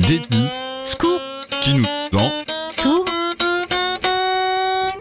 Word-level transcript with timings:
détenu, 0.00 0.46
Scoop, 0.84 1.20
qui 1.60 1.74
nous 1.74 1.84
vend. 2.12 2.30
tour, 2.82 3.04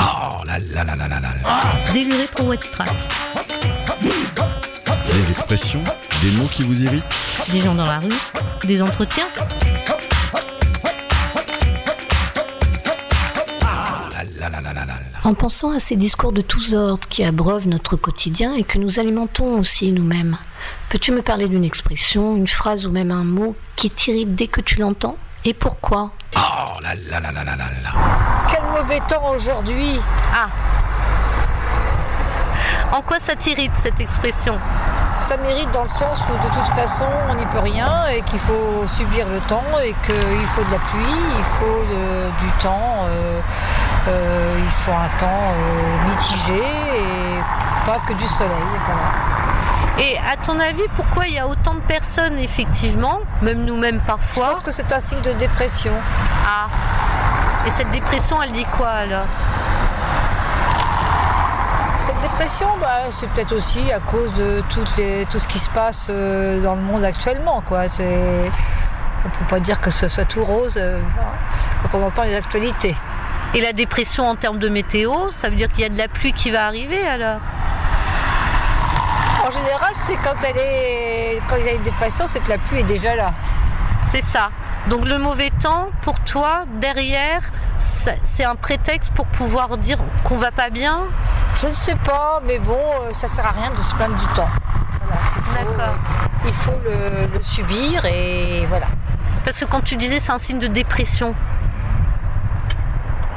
Oh 0.00 0.44
là 0.46 0.58
là 0.58 0.84
là 0.84 0.96
là 0.96 1.08
là 1.08 1.20
là 1.20 1.20
là. 1.20 1.92
déluré 1.92 2.26
pour 2.34 2.46
Waxtrack. 2.48 2.88
Des 5.12 5.30
expressions, 5.30 5.82
des 6.22 6.30
mots 6.32 6.48
qui 6.52 6.62
vous 6.62 6.82
irritent. 6.82 7.04
Des 7.52 7.60
gens 7.60 7.74
dans 7.74 7.86
la 7.86 7.98
rue, 7.98 8.14
des 8.64 8.80
entretiens. 8.82 9.26
En 15.24 15.34
pensant 15.34 15.72
à 15.72 15.80
ces 15.80 15.96
discours 15.96 16.32
de 16.32 16.40
tous 16.40 16.74
ordres 16.74 17.08
qui 17.08 17.24
abreuvent 17.24 17.66
notre 17.66 17.96
quotidien 17.96 18.54
et 18.54 18.62
que 18.62 18.78
nous 18.78 19.00
alimentons 19.00 19.58
aussi 19.58 19.90
nous-mêmes, 19.90 20.36
peux-tu 20.88 21.12
me 21.12 21.22
parler 21.22 21.48
d'une 21.48 21.64
expression, 21.64 22.36
une 22.36 22.46
phrase 22.46 22.86
ou 22.86 22.92
même 22.92 23.10
un 23.10 23.24
mot 23.24 23.56
qui 23.76 23.90
t'irrite 23.90 24.34
dès 24.34 24.46
que 24.46 24.60
tu 24.60 24.80
l'entends 24.80 25.16
Et 25.44 25.54
pourquoi? 25.54 26.12
Oh 26.36 26.40
là 26.82 26.94
là 26.94 27.20
là 27.20 27.32
là 27.32 27.44
là 27.44 27.56
là 27.56 27.70
là. 27.82 27.90
Quel 28.48 28.62
mauvais 28.62 29.00
temps 29.00 29.34
aujourd'hui. 29.34 29.98
Ah. 30.32 30.48
En 32.92 33.02
quoi 33.02 33.18
ça 33.18 33.34
t'irrite 33.34 33.72
cette 33.82 34.00
expression? 34.00 34.58
Ça 35.18 35.36
mérite 35.36 35.70
dans 35.72 35.82
le 35.82 35.88
sens 35.88 36.22
où 36.30 36.32
de 36.48 36.54
toute 36.54 36.68
façon 36.68 37.04
on 37.30 37.34
n'y 37.34 37.44
peut 37.46 37.58
rien 37.58 38.06
et 38.14 38.22
qu'il 38.22 38.38
faut 38.38 38.86
subir 38.86 39.28
le 39.28 39.40
temps 39.40 39.62
et 39.84 39.94
qu'il 40.06 40.46
faut 40.46 40.64
de 40.64 40.70
la 40.70 40.78
pluie, 40.78 41.20
il 41.38 41.44
faut 41.44 41.84
de- 41.90 42.30
du 42.46 42.50
temps, 42.62 43.00
euh, 43.04 43.40
euh, 44.08 44.58
il 44.58 44.70
faut 44.70 44.92
un 44.92 45.18
temps 45.18 45.26
euh, 45.52 46.08
mitigé 46.08 46.58
et 46.62 47.38
pas 47.84 47.98
que 48.06 48.14
du 48.14 48.26
soleil. 48.26 48.52
Voilà. 48.86 50.02
Et 50.08 50.16
à 50.32 50.36
ton 50.36 50.58
avis, 50.60 50.84
pourquoi 50.94 51.26
il 51.26 51.34
y 51.34 51.38
a 51.38 51.46
autant 51.48 51.74
de 51.74 51.80
personnes, 51.80 52.38
effectivement, 52.38 53.18
même 53.42 53.64
nous-mêmes 53.64 53.98
Je 54.00 54.06
parfois 54.06 54.52
pense 54.52 54.62
que 54.62 54.70
c'est 54.70 54.92
un 54.92 55.00
signe 55.00 55.20
de 55.22 55.32
dépression. 55.32 55.92
Ah 56.46 56.68
Et 57.66 57.70
cette 57.70 57.90
dépression, 57.90 58.40
elle 58.42 58.52
dit 58.52 58.66
quoi 58.76 58.88
alors? 58.88 59.26
Cette 62.00 62.20
dépression, 62.20 62.66
bah, 62.80 63.10
c'est 63.10 63.28
peut-être 63.30 63.54
aussi 63.54 63.92
à 63.92 64.00
cause 64.00 64.32
de 64.34 64.62
toutes 64.70 64.96
les- 64.96 65.26
tout 65.26 65.38
ce 65.38 65.48
qui 65.48 65.58
se 65.58 65.68
passe 65.70 66.08
euh, 66.10 66.60
dans 66.62 66.74
le 66.74 66.80
monde 66.80 67.04
actuellement. 67.04 67.60
Quoi. 67.62 67.88
C'est... 67.88 68.04
On 69.24 69.28
ne 69.28 69.32
peut 69.34 69.44
pas 69.48 69.58
dire 69.58 69.80
que 69.80 69.90
ce 69.90 70.08
soit 70.08 70.24
tout 70.24 70.44
rose 70.44 70.78
euh, 70.80 71.02
quand 71.82 71.98
on 71.98 72.06
entend 72.06 72.22
les 72.22 72.36
actualités. 72.36 72.96
Et 73.54 73.60
la 73.60 73.72
dépression 73.72 74.28
en 74.28 74.36
termes 74.36 74.58
de 74.58 74.68
météo, 74.68 75.12
ça 75.32 75.48
veut 75.50 75.56
dire 75.56 75.68
qu'il 75.68 75.80
y 75.80 75.84
a 75.84 75.88
de 75.88 75.98
la 75.98 76.08
pluie 76.08 76.32
qui 76.32 76.50
va 76.50 76.66
arriver 76.66 77.06
alors? 77.06 77.40
En 79.46 79.50
général, 79.50 79.90
c'est 79.94 80.16
quand, 80.16 80.36
elle 80.46 80.56
est... 80.56 81.40
quand 81.48 81.56
il 81.56 81.66
y 81.66 81.68
a 81.70 81.72
une 81.72 81.82
dépression, 81.82 82.26
c'est 82.26 82.40
que 82.40 82.50
la 82.50 82.58
pluie 82.58 82.80
est 82.80 82.84
déjà 82.84 83.16
là. 83.16 83.32
C'est 84.04 84.22
ça. 84.22 84.50
Donc 84.88 85.06
le 85.06 85.18
mauvais 85.18 85.50
temps, 85.60 85.88
pour 86.02 86.20
toi, 86.20 86.64
derrière, 86.80 87.40
c'est 87.78 88.44
un 88.44 88.54
prétexte 88.54 89.12
pour 89.14 89.26
pouvoir 89.26 89.78
dire 89.78 89.98
qu'on 90.24 90.36
va 90.36 90.50
pas 90.50 90.70
bien? 90.70 91.00
Je 91.60 91.66
ne 91.66 91.72
sais 91.72 91.96
pas, 91.96 92.40
mais 92.46 92.58
bon, 92.60 92.78
euh, 92.78 93.12
ça 93.12 93.26
sert 93.26 93.44
à 93.46 93.50
rien 93.50 93.70
de 93.70 93.80
se 93.80 93.92
plaindre 93.96 94.16
du 94.16 94.26
temps. 94.26 94.48
Voilà. 95.06 95.20
Il 95.36 95.42
faut, 95.42 95.70
D'accord. 95.72 95.80
euh, 95.80 96.46
il 96.46 96.52
faut 96.54 96.78
le, 96.84 97.26
le 97.36 97.42
subir 97.42 98.04
et 98.04 98.64
voilà. 98.68 98.86
Parce 99.44 99.58
que 99.58 99.64
quand 99.64 99.80
tu 99.80 99.96
disais 99.96 100.20
c'est 100.20 100.30
un 100.32 100.38
signe 100.38 100.58
de 100.58 100.68
dépression, 100.68 101.34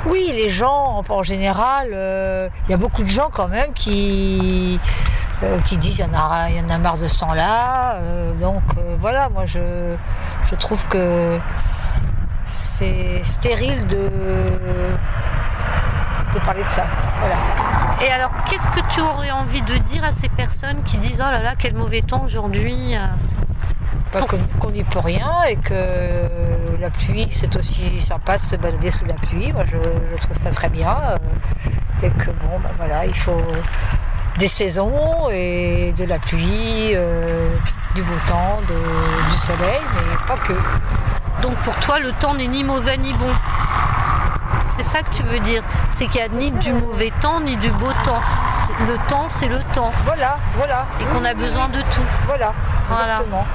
Oui, 0.09 0.31
les 0.33 0.49
gens, 0.49 1.03
en, 1.07 1.23
général, 1.23 1.89
euh, 1.93 2.49
il 2.65 2.71
y 2.71 2.73
a 2.73 2.77
beaucoup 2.77 3.03
de 3.03 3.07
gens 3.07 3.29
quand 3.31 3.47
même 3.47 3.71
qui, 3.73 4.79
euh, 5.43 5.59
qui 5.61 5.77
disent 5.77 5.99
il 5.99 6.05
y, 6.05 6.09
en 6.09 6.13
a, 6.13 6.49
y 6.49 6.59
en 6.59 6.69
a 6.69 6.77
marre 6.79 6.97
de 6.97 7.07
ce 7.07 7.17
temps-là. 7.19 7.99
donc 8.39 8.63
voilà, 8.99 9.29
moi 9.29 9.45
je, 9.45 9.95
je 10.43 10.55
trouve 10.55 10.87
que 10.87 11.39
c'est 12.45 13.21
stérile 13.23 13.85
de, 13.87 14.09
de 16.33 16.39
parler 16.39 16.63
de 16.63 16.69
ça. 16.69 16.83
Voilà. 17.19 17.35
Et 18.03 18.11
alors, 18.11 18.31
qu'est-ce 18.45 18.67
que 18.69 18.79
tu 18.89 18.99
aurais 19.01 19.31
envie 19.31 19.61
de 19.61 19.77
dire 19.77 20.03
à 20.03 20.11
ces 20.11 20.29
personnes 20.29 20.81
qui 20.83 20.97
disent 20.97 21.19
Oh 21.25 21.31
là 21.31 21.41
là, 21.41 21.53
quel 21.57 21.75
mauvais 21.75 22.01
temps 22.01 22.23
aujourd'hui 22.25 22.95
euh 22.95 23.05
Pas 24.11 24.19
Pour- 24.19 24.27
qu'on 24.29 24.37
qu'on 24.59 24.71
n'y 24.71 24.83
peut 24.83 24.99
rien 24.99 25.29
et 25.49 25.55
que 25.57 26.27
la 26.79 26.89
pluie, 26.89 27.27
c'est 27.35 27.55
aussi 27.55 27.99
sympa 28.01 28.37
de 28.37 28.41
se 28.41 28.55
balader 28.55 28.89
sous 28.91 29.05
la 29.05 29.13
pluie. 29.13 29.53
Moi, 29.53 29.65
je, 29.67 29.77
je 29.77 30.17
trouve 30.21 30.35
ça 30.37 30.51
très 30.51 30.69
bien. 30.69 30.89
euh, 31.11 31.17
et 32.03 32.09
que 32.09 32.31
bon, 32.31 32.59
bah 32.63 32.71
voilà, 32.77 33.05
il 33.05 33.15
faut 33.15 33.37
des 34.39 34.47
saisons 34.47 35.29
et 35.29 35.93
de 35.95 36.05
la 36.05 36.17
pluie, 36.17 36.93
euh, 36.95 37.53
du 37.93 38.01
beau 38.01 38.15
temps, 38.25 38.57
de- 38.67 39.29
du 39.31 39.37
soleil, 39.37 39.79
mais 39.95 40.17
pas 40.27 40.37
que. 40.37 40.53
Donc 41.43 41.53
pour 41.57 41.75
toi, 41.75 41.99
le 41.99 42.11
temps 42.13 42.33
n'est 42.33 42.47
ni 42.47 42.63
mauvais 42.63 42.97
ni 42.97 43.13
bon? 43.13 43.31
C'est 44.71 44.83
ça 44.83 44.99
que 45.03 45.09
tu 45.13 45.23
veux 45.23 45.39
dire 45.41 45.61
C'est 45.89 46.07
qu'il 46.07 46.21
n'y 46.21 46.27
a 46.27 46.29
ni 46.29 46.51
du 46.51 46.73
mauvais 46.73 47.11
temps 47.21 47.39
ni 47.41 47.57
du 47.57 47.69
beau 47.71 47.91
temps. 48.03 48.21
Le 48.87 48.97
temps, 49.09 49.25
c'est 49.27 49.47
le 49.47 49.59
temps. 49.73 49.91
Voilà, 50.05 50.37
voilà. 50.55 50.85
Et 50.99 51.03
qu'on 51.05 51.23
a 51.25 51.33
besoin 51.33 51.67
de 51.69 51.79
tout. 51.81 52.01
Voilà, 52.25 52.53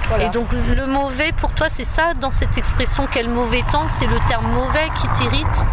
Voilà. 0.08 0.24
Et 0.24 0.28
donc 0.30 0.48
le 0.52 0.86
mauvais, 0.86 1.32
pour 1.32 1.52
toi, 1.52 1.66
c'est 1.68 1.84
ça, 1.84 2.14
dans 2.20 2.30
cette 2.30 2.56
expression, 2.58 3.06
quel 3.10 3.28
mauvais 3.28 3.62
temps 3.70 3.86
C'est 3.88 4.06
le 4.06 4.18
terme 4.28 4.46
mauvais 4.52 4.88
qui 4.94 5.08
t'irrite? 5.08 5.66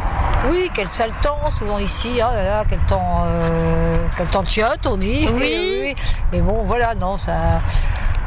Oui, 0.50 0.70
quel 0.74 0.88
sale 0.90 1.12
temps, 1.22 1.50
souvent 1.50 1.78
ici, 1.80 2.16
là 2.18 2.32
là, 2.44 2.64
quel 2.68 2.80
temps, 2.80 3.24
euh, 3.26 3.98
quel 4.18 4.28
temps 4.28 4.44
tiote, 4.44 4.86
on 4.88 4.98
dit. 4.98 5.28
Oui. 5.34 5.96
Mais 6.32 6.42
bon, 6.42 6.64
voilà, 6.66 6.96
non, 6.96 7.16
ça, 7.18 7.34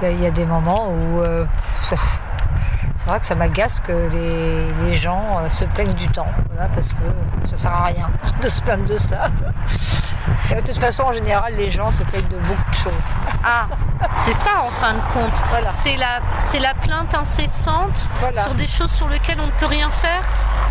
il 0.01 0.09
y 0.09 0.11
a- 0.11 0.11
il 0.13 0.23
y, 0.23 0.27
a 0.27 0.31
des 0.31 0.47
moments 0.47 0.89
où 0.89 1.21
euh, 1.21 1.45
ça- 1.83 1.97
c'est 2.97 3.07
vrai 3.07 3.21
que 3.21 3.27
ça 3.27 3.35
m'agace 3.35 3.81
que 3.81 3.93
les, 3.93 4.73
les 4.87 4.95
gens 4.95 5.41
euh, 5.41 5.49
se 5.51 5.65
plaignent 5.67 5.93
du 5.95 6.09
temps, 6.09 6.25
voilà, 6.57 6.71
parce 6.75 6.95
que 6.95 7.05
ça 7.49 7.57
sert 7.57 7.73
à 7.73 7.85
rien 7.85 8.11
de 8.43 8.49
se 8.49 8.61
plaindre 8.63 8.85
de 8.85 8.97
ça. 8.97 9.31
Et 10.51 10.55
de 10.57 10.61
toute 10.61 10.79
façon, 10.79 11.05
en 11.05 11.13
général, 11.13 11.55
les 11.55 11.71
gens 11.71 11.91
se 11.91 12.03
plaignent 12.05 12.29
de 12.29 12.39
beaucoup 12.39 12.71
de 12.71 12.75
choses. 12.75 13.15
Ah, 13.45 13.67
c'est 14.17 14.33
ça 14.33 14.51
en 14.67 14.71
fin 14.71 14.93
de 14.95 15.01
compte. 15.13 15.33
Voilà. 15.51 15.67
C'est 15.67 15.97
la, 15.97 16.21
c'est 16.39 16.59
la 16.61 16.73
plainte 16.75 17.15
incessante 17.15 18.09
Voilà. 18.21 18.43
sur 18.43 18.55
des 18.55 18.67
choses 18.67 18.91
sur 18.91 19.09
lesquelles 19.09 19.39
on 19.41 19.47
ne 19.47 19.51
peut 19.53 19.67
rien 19.67 19.91
faire 19.91 20.23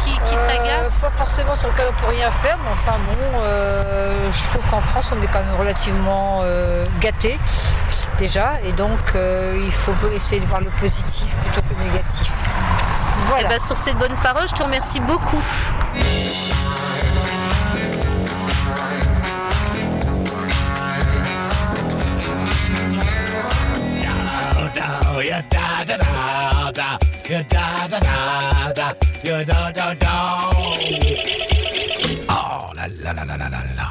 qui, 0.04 0.12
qui 0.12 0.36
Euh, 0.36 0.48
t'agacent. 0.48 1.02
pas 1.02 1.10
forcément 1.12 1.56
sur 1.56 1.70
lequel 1.70 1.88
on 1.90 2.02
peut 2.02 2.12
rien 2.16 2.30
faire, 2.32 2.58
mais 2.64 2.72
enfin 2.72 2.94
bon, 3.08 3.40
euh, 3.42 4.32
je 4.32 4.44
trouve 4.50 4.66
qu'en 4.70 4.80
France 4.82 5.12
on 5.18 5.22
est 5.22 5.28
quand 5.28 5.40
même 5.40 5.56
relativement 5.60 6.40
euh, 6.44 6.86
gâté 7.00 7.40
déjà, 8.18 8.54
et 8.64 8.72
donc 8.74 9.00
euh, 9.16 9.60
il 9.64 9.72
faut 9.72 9.94
essayer 10.14 10.40
de 10.42 10.46
voir 10.46 10.62
le 10.62 10.70
positif 10.70 11.34
plutôt 11.38 11.62
que 11.68 11.74
le 11.80 11.86
négatif. 11.92 12.32
Eh 13.38 13.42
Voilà. 13.42 13.58
ben, 13.58 13.66
sur 13.66 13.76
ces 13.76 13.94
bonnes 13.96 14.16
paroles, 14.24 14.48
je 14.48 14.54
te 14.54 14.64
remercie 14.64 15.00
beaucoup. 15.02 15.44
Oh 32.30 32.74
là 32.76 32.88
là 32.88 33.14
là 33.14 33.26
là 33.26 33.38
là 33.38 33.50
là 33.50 33.60
là. 33.76 33.86